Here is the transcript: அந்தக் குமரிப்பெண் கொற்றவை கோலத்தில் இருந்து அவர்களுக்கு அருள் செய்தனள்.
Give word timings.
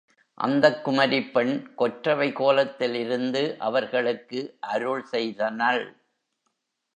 அந்தக் 0.37 0.87
குமரிப்பெண் 0.87 1.73
கொற்றவை 1.75 2.31
கோலத்தில் 2.31 2.95
இருந்து 2.95 3.55
அவர்களுக்கு 3.59 4.41
அருள் 4.67 5.05
செய்தனள். 5.11 5.83